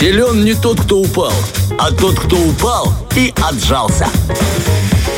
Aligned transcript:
Силен 0.00 0.42
не 0.46 0.54
тот, 0.54 0.80
кто 0.80 0.96
упал, 0.96 1.34
а 1.78 1.92
тот, 1.92 2.18
кто 2.18 2.34
упал 2.38 2.90
и 3.14 3.34
отжался. 3.36 4.08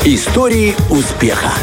Истории 0.03 0.75
успеха. 0.89 1.53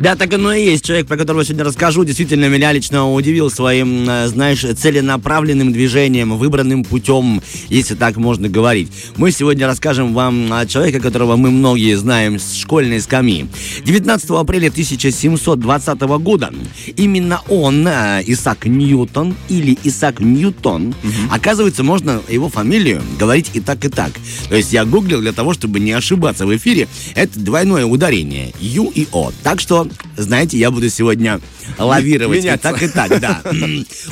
Да, 0.00 0.14
так 0.14 0.32
оно 0.32 0.52
и 0.52 0.64
есть. 0.64 0.84
Человек, 0.84 1.08
про 1.08 1.16
которого 1.16 1.44
сегодня 1.44 1.64
расскажу, 1.64 2.04
действительно 2.04 2.48
меня 2.48 2.70
лично 2.72 3.12
удивил 3.12 3.50
своим, 3.50 4.08
э, 4.08 4.28
знаешь, 4.28 4.60
целенаправленным 4.60 5.72
движением, 5.72 6.38
выбранным 6.38 6.84
путем, 6.84 7.42
если 7.68 7.96
так 7.96 8.16
можно 8.16 8.48
говорить. 8.48 8.92
Мы 9.16 9.32
сегодня 9.32 9.66
расскажем 9.66 10.14
вам 10.14 10.52
о 10.52 10.66
человеке, 10.66 11.00
которого 11.00 11.34
мы 11.34 11.50
многие 11.50 11.96
знаем 11.96 12.38
с 12.38 12.54
школьной 12.54 13.00
скамьи. 13.00 13.48
19 13.84 14.30
апреля 14.30 14.68
1720 14.68 16.00
года 16.20 16.52
именно 16.94 17.40
он, 17.48 17.84
э, 17.88 18.22
Исаак 18.24 18.66
Ньютон 18.66 19.34
или 19.48 19.76
Исаак 19.82 20.20
Ньютон, 20.20 20.88
угу. 20.90 20.94
оказывается, 21.32 21.82
можно 21.82 22.22
его 22.28 22.48
фамилию 22.48 23.02
говорить 23.18 23.50
и 23.54 23.60
так, 23.60 23.84
и 23.84 23.88
так. 23.88 24.12
То 24.48 24.54
есть 24.54 24.72
я 24.72 24.84
гуглил 24.84 25.20
для 25.20 25.32
того, 25.32 25.54
чтобы 25.54 25.80
не 25.80 25.90
ошибаться 25.90 26.46
в 26.46 26.56
эфире. 26.56 26.86
Это 27.16 27.40
двойное 27.40 27.84
ударение. 27.84 28.52
Ю 28.60 28.92
и 28.94 29.08
О. 29.10 29.32
Так 29.42 29.58
что 29.58 29.87
знаете, 30.16 30.58
я 30.58 30.70
буду 30.70 30.88
сегодня 30.88 31.40
лавировать 31.78 32.44
и 32.44 32.56
так, 32.56 32.82
и 32.82 32.88
так, 32.88 33.20
да. 33.20 33.42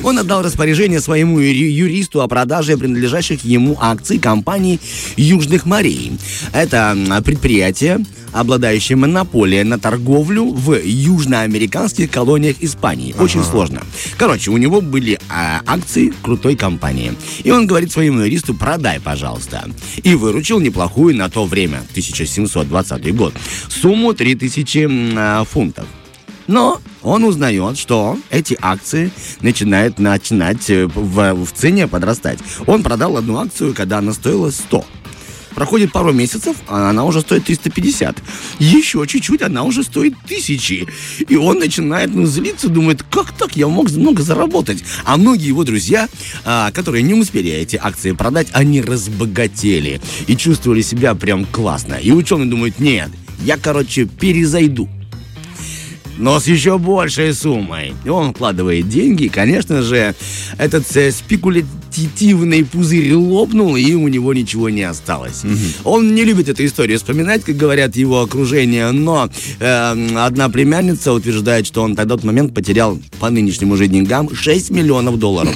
Он 0.03 0.19
отдал 0.19 0.41
распоряжение 0.41 1.01
своему 1.01 1.39
юристу 1.39 2.21
о 2.21 2.27
продаже 2.27 2.77
принадлежащих 2.77 3.43
ему 3.43 3.77
акций 3.79 4.19
компании 4.19 4.79
Южных 5.15 5.65
морей. 5.65 6.13
Это 6.53 6.95
предприятие, 7.25 8.05
обладающее 8.31 8.95
монополией 8.95 9.63
на 9.63 9.79
торговлю 9.79 10.45
в 10.45 10.79
южноамериканских 10.79 12.09
колониях 12.11 12.57
Испании. 12.61 13.15
Очень 13.19 13.41
ага. 13.41 13.49
сложно. 13.49 13.81
Короче, 14.17 14.51
у 14.51 14.57
него 14.57 14.81
были 14.81 15.19
а, 15.29 15.61
акции 15.65 16.13
крутой 16.21 16.55
компании. 16.55 17.13
И 17.43 17.51
он 17.51 17.67
говорит 17.67 17.91
своему 17.91 18.21
юристу, 18.21 18.53
продай, 18.53 18.99
пожалуйста. 18.99 19.69
И 20.03 20.15
выручил 20.15 20.59
неплохую 20.59 21.15
на 21.15 21.29
то 21.29 21.45
время, 21.45 21.77
1720 21.91 23.15
год, 23.15 23.33
сумму 23.69 24.13
3000 24.13 24.87
а, 25.15 25.43
фунтов. 25.43 25.85
Но 26.47 26.79
он 27.03 27.25
узнает, 27.25 27.77
что 27.77 28.17
эти 28.29 28.57
акции 28.61 29.11
начинают 29.41 29.99
начинать 29.99 30.69
э, 30.69 30.87
в, 30.87 31.33
в 31.33 31.51
цене 31.51 31.87
подрастать. 31.87 32.39
Он 32.65 32.83
продал 32.83 33.17
одну 33.17 33.37
акцию, 33.37 33.73
когда 33.73 33.99
она 33.99 34.13
стоила 34.13 34.49
100. 34.49 34.85
Проходит 35.57 35.91
пару 35.91 36.13
месяцев, 36.13 36.55
а 36.67 36.91
она 36.91 37.03
уже 37.03 37.21
стоит 37.21 37.45
350. 37.45 38.21
Еще 38.59 39.03
чуть-чуть, 39.07 39.41
она 39.41 39.63
уже 39.63 39.81
стоит 39.81 40.13
тысячи. 40.27 40.87
И 41.27 41.35
он 41.35 41.57
начинает 41.57 42.13
ну, 42.13 42.27
злиться, 42.27 42.69
думает, 42.69 43.01
как 43.01 43.31
так, 43.31 43.57
я 43.57 43.67
мог 43.67 43.89
много 43.89 44.21
заработать. 44.21 44.83
А 45.03 45.17
многие 45.17 45.47
его 45.47 45.63
друзья, 45.63 46.09
а, 46.45 46.69
которые 46.69 47.01
не 47.01 47.15
успели 47.15 47.49
эти 47.49 47.75
акции 47.75 48.11
продать, 48.11 48.49
они 48.51 48.81
разбогатели 48.81 49.99
и 50.27 50.37
чувствовали 50.37 50.81
себя 50.81 51.15
прям 51.15 51.43
классно. 51.45 51.95
И 51.95 52.11
ученый 52.11 52.45
думает, 52.45 52.77
нет, 52.77 53.09
я, 53.39 53.57
короче, 53.57 54.05
перезайду 54.05 54.87
но 56.17 56.39
с 56.39 56.47
еще 56.47 56.77
большей 56.77 57.33
суммой. 57.33 57.93
И 58.05 58.09
он 58.09 58.33
вкладывает 58.33 58.89
деньги, 58.89 59.23
и, 59.23 59.29
конечно 59.29 59.81
же, 59.81 60.15
этот 60.57 60.83
э, 60.95 61.11
спекулятивный 61.11 62.65
пузырь 62.65 63.13
лопнул, 63.13 63.75
и 63.75 63.93
у 63.93 64.07
него 64.07 64.33
ничего 64.33 64.69
не 64.69 64.83
осталось. 64.83 65.43
Угу. 65.43 65.91
Он 65.91 66.15
не 66.15 66.23
любит 66.23 66.49
эту 66.49 66.65
историю 66.65 66.97
вспоминать, 66.97 67.43
как 67.43 67.55
говорят 67.55 67.95
его 67.95 68.21
окружение, 68.21 68.91
но 68.91 69.29
э, 69.59 70.15
одна 70.17 70.49
племянница 70.49 71.13
утверждает, 71.13 71.65
что 71.67 71.83
он 71.83 71.95
тогда 71.95 72.15
в 72.15 72.17
тот 72.17 72.25
момент 72.25 72.53
потерял 72.53 72.99
по 73.19 73.29
нынешним 73.29 73.71
уже 73.71 73.87
деньгам 73.87 74.33
6 74.33 74.71
миллионов 74.71 75.19
долларов. 75.19 75.55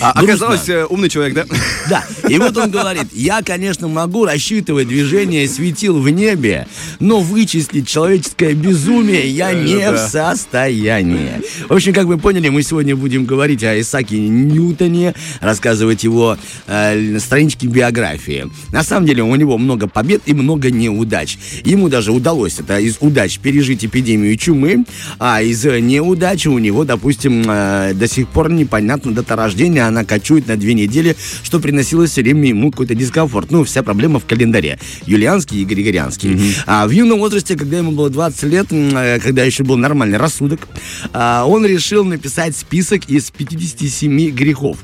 А, 0.00 0.10
оказалось, 0.10 0.68
э, 0.68 0.84
умный 0.84 1.08
человек, 1.08 1.34
да? 1.34 1.44
Да. 1.88 2.23
И 2.28 2.38
вот 2.38 2.56
он 2.56 2.70
говорит, 2.70 3.06
я, 3.12 3.42
конечно, 3.42 3.88
могу 3.88 4.24
рассчитывать 4.24 4.88
движение 4.88 5.48
светил 5.48 5.98
в 5.98 6.08
небе, 6.08 6.66
но 7.00 7.20
вычислить 7.20 7.88
человеческое 7.88 8.54
безумие 8.54 9.28
я 9.28 9.52
не 9.52 9.90
в 9.90 9.98
состоянии. 9.98 11.42
В 11.68 11.72
общем, 11.72 11.92
как 11.92 12.06
вы 12.06 12.18
поняли, 12.18 12.48
мы 12.48 12.62
сегодня 12.62 12.96
будем 12.96 13.24
говорить 13.24 13.62
о 13.64 13.78
Исаке 13.80 14.18
Ньютоне, 14.18 15.14
рассказывать 15.40 16.04
его 16.04 16.38
э, 16.66 17.18
странички 17.18 17.66
биографии. 17.66 18.50
На 18.72 18.82
самом 18.82 19.06
деле 19.06 19.22
у 19.22 19.34
него 19.34 19.58
много 19.58 19.86
побед 19.86 20.22
и 20.26 20.34
много 20.34 20.70
неудач. 20.70 21.38
Ему 21.64 21.88
даже 21.88 22.12
удалось 22.12 22.58
это 22.58 22.78
из 22.78 22.96
удач 23.00 23.38
пережить 23.38 23.84
эпидемию 23.84 24.36
чумы, 24.36 24.84
а 25.18 25.42
из 25.42 25.64
неудач 25.64 26.46
у 26.46 26.58
него, 26.58 26.84
допустим, 26.84 27.44
э, 27.46 27.92
до 27.94 28.08
сих 28.08 28.28
пор 28.28 28.50
непонятно 28.50 29.12
дата 29.12 29.36
рождения 29.36 29.86
она 29.86 30.04
кочует 30.04 30.48
на 30.48 30.56
две 30.56 30.74
недели, 30.74 31.16
что 31.42 31.60
приносило 31.60 32.06
все 32.14 32.22
время 32.22 32.48
ему 32.48 32.70
какой-то 32.70 32.94
дискомфорт. 32.94 33.50
Ну, 33.50 33.64
вся 33.64 33.82
проблема 33.82 34.20
в 34.20 34.24
календаре. 34.24 34.78
Юлианский 35.04 35.62
и 35.62 35.64
Григорианский. 35.64 36.30
Mm-hmm. 36.30 36.62
А 36.66 36.86
в 36.86 36.90
юном 36.90 37.18
возрасте, 37.18 37.56
когда 37.56 37.78
ему 37.78 37.90
было 37.90 38.08
20 38.08 38.42
лет, 38.44 38.66
э, 38.70 39.18
когда 39.18 39.42
еще 39.42 39.64
был 39.64 39.76
нормальный 39.76 40.16
рассудок, 40.16 40.68
а, 41.12 41.44
он 41.44 41.66
решил 41.66 42.04
написать 42.04 42.56
список 42.56 43.10
из 43.10 43.32
57 43.32 44.30
грехов. 44.30 44.78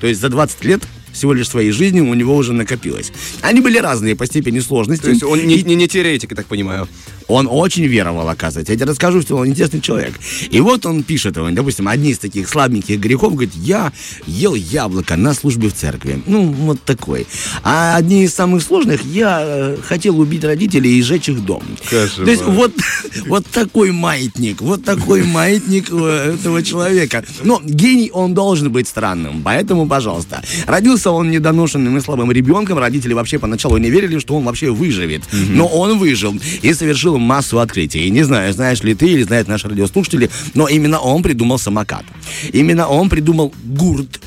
То 0.00 0.06
есть 0.06 0.20
за 0.20 0.28
20 0.28 0.64
лет 0.64 0.82
всего 1.12 1.32
лишь 1.32 1.48
своей 1.48 1.72
жизни 1.72 2.00
у 2.00 2.14
него 2.14 2.36
уже 2.36 2.52
накопилось. 2.52 3.10
Они 3.40 3.60
были 3.60 3.78
разные 3.78 4.14
по 4.14 4.26
степени 4.26 4.60
сложности. 4.60 5.04
То 5.04 5.10
есть 5.10 5.22
он 5.24 5.44
не, 5.44 5.62
не, 5.62 5.74
не 5.74 5.88
теоретик, 5.88 6.30
я 6.30 6.36
так 6.36 6.46
понимаю. 6.46 6.88
Он 7.28 7.48
очень 7.50 7.86
веровал, 7.86 8.28
оказывается. 8.28 8.72
Я 8.72 8.78
тебе 8.78 8.90
расскажу, 8.90 9.22
что 9.22 9.36
он 9.36 9.48
интересный 9.48 9.80
человек. 9.80 10.14
И 10.50 10.60
вот 10.60 10.86
он 10.86 11.02
пишет, 11.02 11.34
допустим, 11.34 11.88
одни 11.88 12.10
из 12.10 12.18
таких 12.18 12.48
слабеньких 12.48 12.98
грехов, 12.98 13.32
говорит, 13.32 13.54
я 13.54 13.92
ел 14.26 14.54
яблоко 14.54 15.16
на 15.16 15.34
службе 15.34 15.68
в 15.68 15.74
церкви. 15.74 16.22
Ну, 16.26 16.44
вот 16.44 16.82
такой. 16.82 17.26
А 17.62 17.96
одни 17.96 18.24
из 18.24 18.34
самых 18.34 18.62
сложных, 18.62 19.04
я 19.04 19.40
э, 19.42 19.76
хотел 19.82 20.18
убить 20.20 20.44
родителей 20.44 20.98
и 20.98 21.02
сжечь 21.02 21.28
их 21.28 21.44
дом. 21.44 21.62
Кошмар. 21.90 22.24
То 22.24 22.30
есть 22.30 22.44
вот, 22.44 22.72
вот 23.26 23.46
такой 23.46 23.90
маятник, 23.90 24.60
вот 24.60 24.84
такой 24.84 25.24
маятник 25.24 25.90
этого 25.90 26.62
человека. 26.62 27.24
Но 27.42 27.60
гений, 27.64 28.10
он 28.12 28.34
должен 28.34 28.70
быть 28.70 28.88
странным, 28.88 29.42
поэтому, 29.42 29.86
пожалуйста. 29.88 30.42
Родился 30.66 31.10
он 31.10 31.30
недоношенным 31.30 31.96
и 31.98 32.00
слабым 32.00 32.30
ребенком, 32.30 32.78
родители 32.78 33.14
вообще 33.14 33.38
поначалу 33.38 33.78
не 33.78 33.90
верили, 33.90 34.18
что 34.18 34.36
он 34.36 34.44
вообще 34.44 34.70
выживет. 34.70 35.22
Но 35.32 35.66
он 35.66 35.98
выжил 35.98 36.34
и 36.62 36.72
совершил 36.72 37.15
массу 37.18 37.58
открытий. 37.60 38.06
И 38.06 38.10
не 38.10 38.22
знаю, 38.22 38.52
знаешь 38.52 38.82
ли 38.82 38.94
ты 38.94 39.06
или 39.06 39.22
знают 39.22 39.48
наши 39.48 39.68
радиослушатели, 39.68 40.30
но 40.54 40.68
именно 40.68 40.98
он 40.98 41.22
придумал 41.22 41.58
самокат. 41.58 42.04
Именно 42.52 42.88
он 42.88 43.08
придумал 43.08 43.52
гурт. 43.64 44.20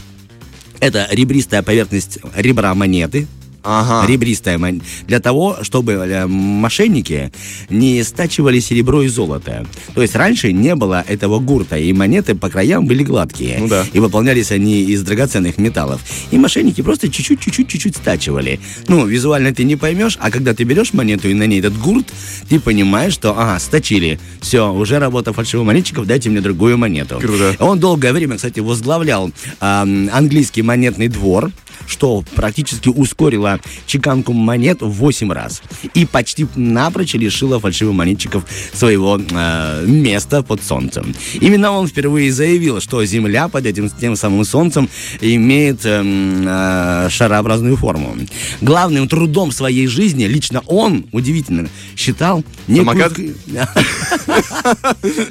Это 0.79 1.07
ребристая 1.11 1.61
поверхность 1.61 2.19
ребра 2.35 2.73
монеты, 2.73 3.27
ага. 3.63 4.07
ребристая, 4.07 4.59
для 5.07 5.19
того, 5.19 5.57
чтобы 5.61 5.93
э, 5.93 6.27
мошенники 6.27 7.31
не 7.69 8.03
стачивали 8.03 8.59
серебро 8.59 9.03
и 9.03 9.07
золото. 9.07 9.65
То 9.93 10.01
есть 10.01 10.15
раньше 10.15 10.51
не 10.51 10.75
было 10.75 11.03
этого 11.07 11.39
гурта, 11.39 11.77
и 11.77 11.91
монеты 11.93 12.35
по 12.35 12.49
краям 12.49 12.85
были 12.85 13.03
гладкие. 13.03 13.57
Ну 13.59 13.67
да. 13.67 13.85
И 13.93 13.99
выполнялись 13.99 14.51
они 14.51 14.83
из 14.83 15.03
драгоценных 15.03 15.57
металлов. 15.57 16.01
И 16.31 16.37
мошенники 16.37 16.81
просто 16.81 17.09
чуть-чуть, 17.09 17.39
чуть-чуть, 17.39 17.67
чуть-чуть 17.67 17.95
стачивали. 17.95 18.59
Ну, 18.87 19.05
визуально 19.05 19.53
ты 19.53 19.63
не 19.63 19.75
поймешь, 19.75 20.17
а 20.19 20.31
когда 20.31 20.53
ты 20.53 20.63
берешь 20.63 20.93
монету 20.93 21.29
и 21.29 21.33
на 21.33 21.43
ней 21.43 21.59
этот 21.59 21.77
гурт, 21.77 22.07
ты 22.47 22.59
понимаешь, 22.59 23.13
что, 23.13 23.31
ага, 23.31 23.59
стачили. 23.59 24.19
Все, 24.41 24.71
уже 24.71 24.99
работа 24.99 25.33
фальшивомонетчиков, 25.33 26.05
дайте 26.05 26.29
мне 26.29 26.41
другую 26.41 26.77
монету. 26.77 27.19
Круто. 27.19 27.55
Он 27.59 27.79
долгое 27.79 28.13
время, 28.13 28.35
кстати, 28.35 28.59
возглавлял 28.59 29.31
э, 29.61 30.09
английский 30.11 30.61
монетный 30.61 31.07
двор, 31.07 31.51
что 31.89 32.23
практически 32.35 32.89
ускорило 32.89 33.59
чеканку 33.85 34.33
монет 34.33 34.81
в 34.81 34.89
8 34.89 35.31
раз 35.31 35.61
и 35.93 36.05
почти 36.05 36.47
напрочь 36.55 37.13
лишило 37.15 37.59
фальшивомонетчиков 37.59 38.45
своего 38.73 39.19
э, 39.19 39.85
места 39.85 40.43
под 40.43 40.63
солнцем. 40.63 41.13
Именно 41.41 41.71
он 41.71 41.87
впервые 41.87 42.31
заявил, 42.31 42.79
что 42.79 43.03
Земля 43.03 43.47
под 43.47 43.65
этим 43.65 43.89
тем 43.89 44.15
самым 44.15 44.45
солнцем 44.45 44.89
имеет 45.19 45.85
э, 45.85 46.03
э, 46.05 47.09
шарообразную 47.09 47.75
форму. 47.75 48.15
Главным 48.61 49.07
трудом 49.07 49.51
своей 49.51 49.87
жизни 49.87 50.25
лично 50.25 50.61
он, 50.67 51.05
удивительно, 51.11 51.69
считал 51.95 52.43
некую... 52.67 52.99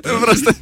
Просто... 0.02 0.54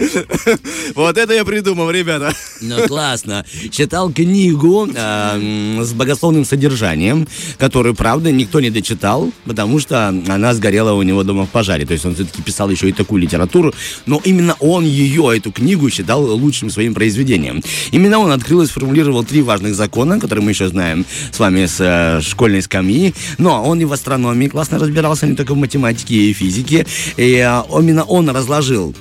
Вот 0.95 1.17
это 1.17 1.33
я 1.33 1.45
придумал, 1.45 1.91
ребята. 1.91 2.35
Ну, 2.61 2.87
классно. 2.87 3.45
Читал 3.71 4.13
книгу 4.13 4.89
э, 4.95 5.85
с 5.87 5.93
богословным 5.93 6.45
содержанием, 6.45 7.27
которую, 7.59 7.95
правда, 7.95 8.31
никто 8.33 8.61
не 8.61 8.71
дочитал, 8.71 9.33
потому 9.45 9.81
что 9.81 10.09
она 10.09 10.55
сгорела 10.55 10.93
у 10.93 11.03
него 11.03 11.23
дома 11.23 11.47
в 11.47 11.51
пожаре. 11.51 11.87
То 11.87 11.93
есть 11.93 12.05
он 12.05 12.15
все-таки 12.15 12.43
писал 12.43 12.71
еще 12.71 12.89
и 12.89 12.93
такую 12.93 13.23
литературу, 13.23 13.73
но 14.07 14.21
именно 14.25 14.57
он 14.61 14.85
ее, 14.85 15.37
эту 15.37 15.53
книгу, 15.53 15.89
считал 15.91 16.23
лучшим 16.25 16.71
своим 16.71 16.95
произведением. 16.95 17.63
Именно 17.93 18.19
он 18.19 18.31
открыл 18.31 18.63
и 18.63 18.67
сформулировал 18.67 19.25
три 19.25 19.43
важных 19.43 19.75
закона, 19.75 20.21
которые 20.21 20.45
мы 20.45 20.51
еще 20.51 20.69
знаем 20.69 21.07
с 21.31 21.39
вами 21.39 21.67
с 21.67 21.77
э, 21.81 22.21
школьной 22.23 22.63
скамьи. 22.63 23.15
Но 23.39 23.63
он 23.65 23.81
и 23.81 23.85
в 23.85 23.93
астрономии 23.93 24.49
классно 24.49 24.79
разбирался, 24.79 25.27
не 25.27 25.37
только 25.37 25.55
в 25.55 25.57
математике 25.57 26.15
и 26.15 26.33
физике. 26.33 26.87
И 27.17 27.35
э, 27.37 27.63
именно 27.71 28.05
он 28.05 28.29
разложил 28.31 28.95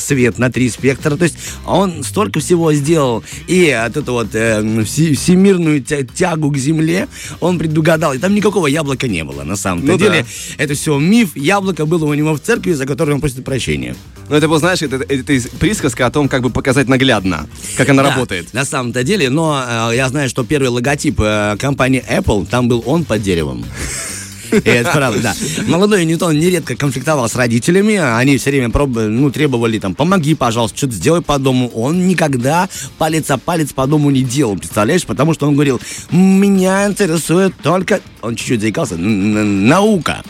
свет 0.00 0.38
на 0.38 0.50
три 0.50 0.70
спектра. 0.70 1.16
То 1.16 1.24
есть 1.24 1.36
он 1.66 2.02
столько 2.02 2.40
всего 2.40 2.72
сделал. 2.72 3.24
И 3.46 3.70
от 3.70 3.96
эту 3.96 4.12
вот 4.12 4.28
э, 4.34 4.84
всемирную 4.84 5.82
тягу 5.82 6.50
к 6.50 6.56
Земле 6.56 7.08
он 7.40 7.58
предугадал. 7.58 8.14
И 8.14 8.18
там 8.18 8.34
никакого 8.34 8.66
яблока 8.66 9.08
не 9.08 9.24
было, 9.24 9.42
на 9.42 9.56
самом 9.56 9.84
ну, 9.84 9.98
деле. 9.98 10.22
Да. 10.22 10.64
Это 10.64 10.74
все 10.74 10.98
миф. 10.98 11.36
Яблоко 11.36 11.86
было 11.86 12.04
у 12.06 12.14
него 12.14 12.34
в 12.34 12.40
церкви, 12.40 12.72
за 12.72 12.86
которое 12.86 13.14
он 13.14 13.20
просит 13.20 13.44
прощения. 13.44 13.96
Ну, 14.28 14.36
это, 14.36 14.48
вот, 14.48 14.60
знаешь, 14.60 14.82
это, 14.82 14.96
это, 14.96 15.32
это 15.32 15.48
присказка 15.58 16.06
о 16.06 16.10
том, 16.10 16.28
как 16.28 16.42
бы 16.42 16.50
показать 16.50 16.88
наглядно, 16.88 17.48
как 17.76 17.88
она 17.88 18.02
да, 18.02 18.10
работает. 18.10 18.52
На 18.52 18.64
самом-то 18.64 19.02
деле, 19.02 19.30
но 19.30 19.90
э, 19.90 19.96
я 19.96 20.08
знаю, 20.08 20.28
что 20.28 20.44
первый 20.44 20.68
логотип 20.68 21.20
э, 21.20 21.56
компании 21.58 22.04
Apple, 22.08 22.46
там 22.46 22.68
был 22.68 22.82
он 22.86 23.04
под 23.04 23.22
деревом. 23.22 23.64
И 24.52 24.68
это 24.68 24.90
правда, 24.92 25.20
да. 25.20 25.34
Молодой 25.66 26.04
Ньютон 26.04 26.38
нередко 26.38 26.76
конфликтовал 26.76 27.28
с 27.28 27.34
родителями. 27.34 27.96
Они 27.96 28.36
все 28.38 28.50
время 28.50 28.70
пробовали, 28.70 29.08
ну, 29.08 29.30
требовали 29.30 29.78
там, 29.78 29.94
помоги, 29.94 30.34
пожалуйста, 30.34 30.76
что-то 30.76 30.94
сделай 30.94 31.22
по 31.22 31.38
дому. 31.38 31.68
Он 31.68 32.06
никогда 32.06 32.68
палец 32.98 33.30
о 33.30 33.38
палец 33.38 33.72
по 33.72 33.86
дому 33.86 34.10
не 34.10 34.22
делал, 34.22 34.56
представляешь? 34.56 35.04
Потому 35.04 35.34
что 35.34 35.46
он 35.46 35.54
говорил, 35.54 35.80
меня 36.10 36.86
интересует 36.86 37.54
только... 37.62 38.00
Он 38.22 38.36
чуть-чуть 38.36 38.60
заикался. 38.60 38.96
Наука. 38.96 40.22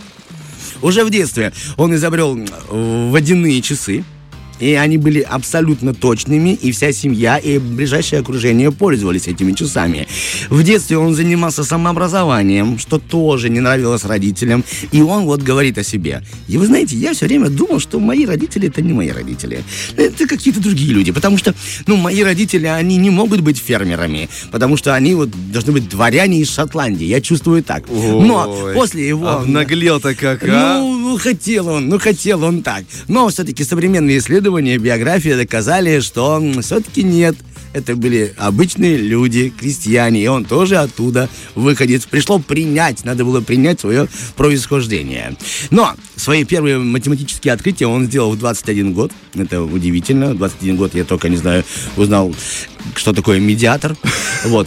Уже 0.82 1.04
в 1.04 1.10
детстве 1.10 1.52
он 1.76 1.94
изобрел 1.94 2.38
водяные 2.70 3.60
часы 3.60 4.04
и 4.60 4.74
они 4.74 4.98
были 4.98 5.20
абсолютно 5.20 5.94
точными, 5.94 6.50
и 6.50 6.70
вся 6.70 6.92
семья 6.92 7.38
и 7.38 7.58
ближайшее 7.58 8.20
окружение 8.20 8.70
пользовались 8.70 9.26
этими 9.26 9.52
часами. 9.52 10.06
В 10.50 10.62
детстве 10.62 10.98
он 10.98 11.14
занимался 11.14 11.64
самообразованием, 11.64 12.78
что 12.78 12.98
тоже 12.98 13.48
не 13.48 13.60
нравилось 13.60 14.04
родителям, 14.04 14.64
и 14.92 15.00
он 15.00 15.24
вот 15.24 15.42
говорит 15.42 15.78
о 15.78 15.82
себе. 15.82 16.22
И 16.48 16.58
вы 16.58 16.66
знаете, 16.66 16.96
я 16.96 17.14
все 17.14 17.26
время 17.26 17.48
думал, 17.48 17.80
что 17.80 17.98
мои 17.98 18.26
родители 18.26 18.68
это 18.68 18.82
не 18.82 18.92
мои 18.92 19.10
родители. 19.10 19.64
Это 19.96 20.26
какие-то 20.26 20.60
другие 20.60 20.92
люди, 20.92 21.12
потому 21.12 21.38
что, 21.38 21.54
ну, 21.86 21.96
мои 21.96 22.22
родители, 22.22 22.66
они 22.66 22.96
не 22.96 23.10
могут 23.10 23.40
быть 23.40 23.58
фермерами, 23.58 24.28
потому 24.52 24.76
что 24.76 24.94
они 24.94 25.14
вот 25.14 25.30
должны 25.52 25.72
быть 25.72 25.88
дворяне 25.88 26.40
из 26.40 26.50
Шотландии, 26.52 27.06
я 27.06 27.20
чувствую 27.20 27.62
так. 27.62 27.84
Но 27.88 28.46
Ой, 28.48 28.74
после 28.74 29.08
его... 29.08 29.28
Обнаглел-то 29.28 30.14
как, 30.14 30.44
а? 30.44 30.78
Ну, 30.78 30.98
ну, 30.98 31.18
хотел 31.18 31.68
он, 31.68 31.88
ну, 31.88 31.98
хотел 31.98 32.44
он 32.44 32.62
так. 32.62 32.84
Но 33.08 33.28
все-таки 33.28 33.64
современные 33.64 34.18
исследования 34.18 34.49
исследования 34.50 34.78
биографии 34.78 35.34
доказали, 35.34 36.00
что 36.00 36.42
все-таки 36.60 37.04
нет. 37.04 37.36
Это 37.72 37.94
были 37.94 38.34
обычные 38.36 38.96
люди, 38.96 39.52
крестьяне, 39.56 40.24
и 40.24 40.26
он 40.26 40.44
тоже 40.44 40.76
оттуда 40.76 41.28
выходит. 41.54 42.04
Пришло 42.08 42.40
принять, 42.40 43.04
надо 43.04 43.24
было 43.24 43.40
принять 43.40 43.78
свое 43.78 44.08
происхождение. 44.36 45.36
Но 45.70 45.94
свои 46.16 46.42
первые 46.44 46.78
математические 46.78 47.54
открытия 47.54 47.86
он 47.86 48.06
сделал 48.06 48.32
в 48.32 48.38
21 48.38 48.92
год. 48.92 49.12
Это 49.34 49.62
удивительно. 49.62 50.32
В 50.34 50.38
21 50.38 50.76
год 50.76 50.94
я 50.96 51.04
только, 51.04 51.28
не 51.28 51.36
знаю, 51.36 51.64
узнал, 51.96 52.34
что 52.96 53.12
такое 53.12 53.38
медиатор. 53.38 53.96
Вот. 54.46 54.66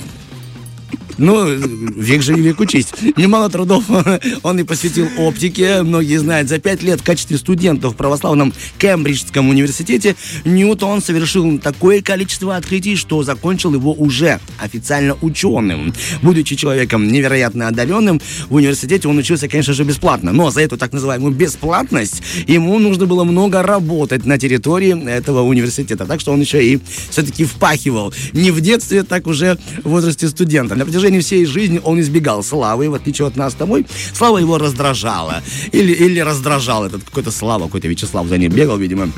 Ну, 1.17 1.45
век 1.45 2.21
живи, 2.21 2.41
век 2.41 2.59
учись. 2.59 2.87
Немало 3.17 3.49
трудов 3.49 3.85
он 4.43 4.59
и 4.59 4.63
посвятил 4.63 5.07
оптике. 5.17 5.83
Многие 5.83 6.17
знают, 6.17 6.49
за 6.49 6.59
пять 6.59 6.81
лет 6.81 7.01
в 7.01 7.03
качестве 7.03 7.37
студента 7.37 7.89
в 7.89 7.95
православном 7.95 8.53
Кембриджском 8.77 9.49
университете 9.49 10.15
Ньютон 10.45 11.01
совершил 11.01 11.59
такое 11.59 12.01
количество 12.01 12.55
открытий, 12.55 12.95
что 12.95 13.23
закончил 13.23 13.73
его 13.73 13.93
уже 13.93 14.39
официально 14.59 15.15
ученым. 15.21 15.93
Будучи 16.21 16.55
человеком 16.55 17.07
невероятно 17.07 17.67
одаренным, 17.67 18.21
в 18.49 18.55
университете 18.55 19.07
он 19.07 19.17
учился, 19.17 19.47
конечно 19.47 19.73
же, 19.73 19.83
бесплатно. 19.83 20.31
Но 20.31 20.49
за 20.49 20.61
эту 20.61 20.77
так 20.77 20.93
называемую 20.93 21.33
бесплатность 21.33 22.21
ему 22.47 22.79
нужно 22.79 23.05
было 23.05 23.23
много 23.23 23.61
работать 23.61 24.25
на 24.25 24.37
территории 24.37 25.07
этого 25.07 25.41
университета. 25.41 26.05
Так 26.05 26.19
что 26.19 26.31
он 26.31 26.41
еще 26.41 26.65
и 26.65 26.79
все-таки 27.09 27.45
впахивал. 27.45 28.13
Не 28.33 28.51
в 28.51 28.61
детстве, 28.61 29.03
так 29.03 29.27
уже 29.27 29.57
в 29.83 29.89
возрасте 29.89 30.27
студента. 30.27 30.75
На 30.75 30.85
протяжении 30.85 31.02
всей 31.19 31.45
жизни 31.45 31.81
он 31.83 31.99
избегал 31.99 32.43
славы, 32.43 32.89
в 32.89 32.93
отличие 32.93 33.27
от 33.27 33.35
нас 33.35 33.53
тобой. 33.53 33.85
Слава 34.13 34.37
его 34.37 34.57
раздражала. 34.57 35.41
Или, 35.71 35.93
или 35.93 36.19
раздражал 36.19 36.85
этот 36.85 37.03
какой-то 37.03 37.31
Слава, 37.31 37.65
какой-то 37.65 37.87
Вячеслав 37.87 38.27
за 38.27 38.37
ним 38.37 38.51
бегал, 38.51 38.77
видимо. 38.77 39.09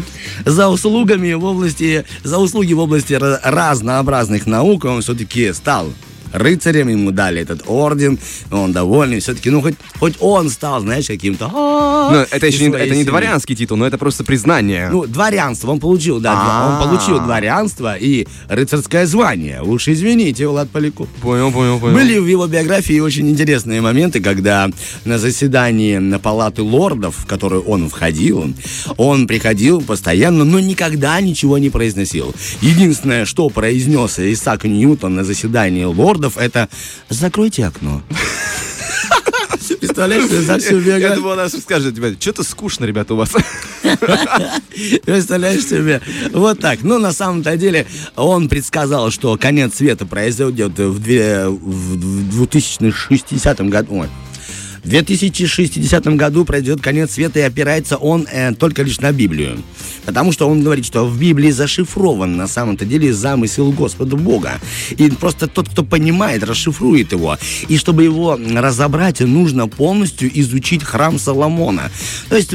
За 0.46 0.70
услугами 0.70 1.34
в 1.34 1.44
области, 1.44 2.06
за 2.24 2.38
услуги 2.38 2.74
в 2.74 2.80
области 2.80 3.14
разнообразных 3.14 4.46
наук 4.46 4.86
он 4.86 5.02
все-таки 5.02 5.54
стал 5.54 5.94
рыцарем, 6.34 6.88
ему 6.90 7.12
дали 7.12 7.42
этот 7.42 7.64
орден, 7.68 8.20
он 8.52 8.74
довольный, 8.74 9.20
все-таки, 9.20 9.50
ну, 9.50 9.62
хоть, 9.62 9.76
хоть 10.00 10.16
он 10.20 10.50
стал, 10.50 10.82
знаешь, 10.82 11.08
каким-то... 11.08 11.50
Ну, 11.50 12.26
это 12.30 12.46
еще 12.46 12.68
не, 12.68 12.76
это 12.76 12.96
не 12.96 13.04
дворянский 13.04 13.56
титул, 13.56 13.78
но 13.78 13.86
это 13.86 13.98
просто 13.98 14.24
признание. 14.24 14.90
Ну, 14.92 15.06
дворянство 15.06 15.72
он 15.72 15.80
получил, 15.80 16.20
да, 16.20 16.34
он 16.34 16.74
а. 16.74 16.86
получил 16.86 17.20
дворянство 17.20 17.96
и 17.96 18.28
рыцарское 18.48 19.06
звание. 19.06 19.62
Уж 19.62 19.88
извините, 19.88 20.48
Влад 20.48 20.70
Поляков. 20.70 21.08
Понял, 21.22 21.52
понял, 21.52 21.80
понял. 21.80 21.96
Были 21.96 22.18
в 22.18 22.28
его 22.28 22.48
биографии 22.48 23.00
очень 23.00 23.30
интересные 23.30 23.82
моменты, 23.82 24.22
когда 24.22 24.70
на 25.06 25.18
заседании 25.18 25.98
на 25.98 26.20
палаты 26.20 26.62
лордов, 26.62 27.16
в 27.18 27.26
которую 27.26 27.64
он 27.64 27.90
входил, 27.90 28.54
он 28.98 29.28
приходил 29.28 29.82
постоянно, 29.82 30.44
но 30.44 30.60
никогда 30.60 31.20
ничего 31.22 31.58
не 31.58 31.70
произносил. 31.70 32.34
Единственное, 32.62 33.26
что 33.26 33.50
произнес 33.50 34.20
Исаак 34.20 34.66
Ньютон 34.66 35.16
на 35.16 35.24
заседании 35.24 35.84
лордов, 35.84 36.25
рекордов 36.26 36.38
это 36.38 36.70
«Закройте 37.10 37.66
окно». 37.66 38.04
Представляешь, 39.80 40.30
за 40.30 40.60
всю 40.60 40.80
биографию. 40.80 41.10
Я 41.10 41.16
думал, 41.16 41.32
она 41.32 41.50
скажет 41.50 41.96
тебе, 41.96 42.16
что-то 42.20 42.44
скучно, 42.44 42.86
ребята, 42.86 43.16
у 43.16 43.18
вас. 43.18 43.32
Представляешь 45.06 45.66
себе? 45.66 46.04
Вот 46.32 46.60
так. 46.60 46.84
Ну, 46.84 47.00
на 47.00 47.12
самом-то 47.12 47.58
деле, 47.58 47.88
он 48.16 48.48
предсказал, 48.48 49.10
что 49.10 49.36
конец 49.38 49.74
света 49.76 50.06
произойдет 50.06 50.78
в 50.78 51.00
2060 51.00 53.70
году. 53.70 54.02
Ой, 54.02 54.08
в 54.86 54.90
2060 54.90 56.06
году 56.16 56.46
пройдет 56.46 56.80
конец 56.80 57.14
света, 57.14 57.40
и 57.40 57.42
опирается 57.42 57.98
он 57.98 58.28
э, 58.32 58.54
только 58.54 58.84
лишь 58.84 59.00
на 59.00 59.12
Библию. 59.12 59.58
Потому 60.06 60.32
что 60.32 60.48
он 60.48 60.62
говорит, 60.62 60.86
что 60.86 61.08
в 61.08 61.20
Библии 61.20 61.50
зашифрован 61.50 62.38
на 62.38 62.48
самом-то 62.48 62.86
деле 62.86 63.12
замысел 63.12 63.72
Господа 63.72 64.16
Бога. 64.16 64.60
И 64.92 65.10
просто 65.10 65.48
тот, 65.48 65.70
кто 65.70 65.84
понимает, 65.84 66.44
расшифрует 66.44 67.14
его. 67.14 67.36
И 67.68 67.80
чтобы 67.80 68.04
его 68.04 68.40
разобрать, 68.54 69.22
нужно 69.22 69.68
полностью 69.68 70.30
изучить 70.40 70.84
храм 70.84 71.18
Соломона. 71.18 71.90
То 72.30 72.36
есть 72.36 72.54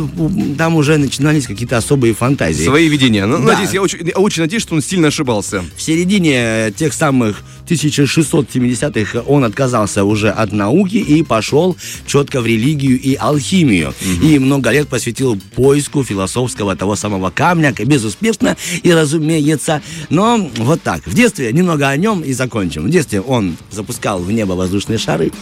там 0.57 0.77
уже 0.77 0.99
начинались 0.99 1.49
какие-то 1.49 1.79
особые 1.79 2.15
фантазии. 2.15 2.65
Свои 2.65 2.89
видения. 2.89 3.27
Ну, 3.27 3.39
да. 3.39 3.55
надеюсь, 3.55 3.73
я 3.73 3.83
очень, 3.83 4.07
я 4.07 4.15
очень 4.15 4.43
надеюсь, 4.43 4.63
что 4.63 4.77
он 4.77 4.83
сильно 4.83 5.09
ошибался. 5.09 5.65
В 5.77 5.83
середине 5.83 6.73
тех 6.77 6.93
самых 6.93 7.43
1670-х 7.71 9.21
он 9.27 9.45
отказался 9.45 10.05
уже 10.05 10.31
от 10.31 10.53
науки 10.53 10.97
и 10.97 11.23
пошел 11.23 11.77
четко 12.07 12.41
в 12.41 12.47
религию 12.47 13.01
и 13.01 13.15
алхимию. 13.15 13.89
Угу. 13.89 14.27
И 14.27 14.39
много 14.39 14.71
лет 14.71 14.89
посвятил 14.89 15.39
поиску 15.55 16.05
философского 16.05 16.77
того 16.77 16.97
самого 16.97 17.31
камня, 17.31 17.73
безуспешно 17.73 18.57
и 18.83 18.93
разумеется. 18.93 19.83
Но 20.09 20.51
вот 20.57 20.83
так. 20.83 21.07
В 21.07 21.15
детстве 21.15 21.53
немного 21.53 21.89
о 21.89 21.97
нем 21.97 22.21
и 22.23 22.33
закончим. 22.33 22.85
В 22.85 22.91
детстве 22.91 23.21
он 23.21 23.57
запускал 23.71 24.21
в 24.21 24.33
небо 24.33 24.53
воздушные 24.53 24.99
шары, 24.99 25.33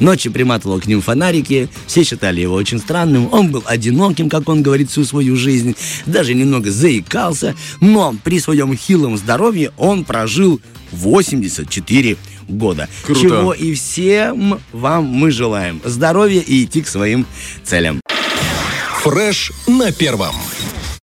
ночи 0.00 0.30
приматывал 0.30 0.80
к 0.80 0.86
ним 0.86 1.00
фонарики, 1.00 1.68
все 1.86 2.04
считали 2.04 2.40
его 2.40 2.54
очень 2.54 2.78
странным, 2.78 3.28
он 3.32 3.50
был 3.50 3.62
одиноким, 3.66 4.28
как 4.28 4.48
он 4.48 4.62
говорит, 4.62 4.90
всю 4.90 5.04
свою 5.04 5.36
жизнь, 5.36 5.76
даже 6.06 6.34
немного 6.34 6.70
заикался, 6.70 7.54
но 7.80 8.14
при 8.22 8.40
своем 8.40 8.76
хилом 8.76 9.16
здоровье 9.16 9.72
он 9.76 10.04
прожил 10.04 10.60
84 10.92 12.16
года. 12.48 12.88
Круто. 13.04 13.20
Чего 13.20 13.52
и 13.54 13.74
всем 13.74 14.60
вам 14.72 15.04
мы 15.04 15.30
желаем. 15.30 15.80
Здоровья 15.84 16.40
и 16.40 16.64
идти 16.64 16.82
к 16.82 16.88
своим 16.88 17.26
целям. 17.64 18.00
Фреш 19.02 19.52
на 19.66 19.90
первом. 19.92 20.34